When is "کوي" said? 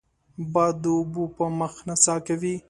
2.27-2.55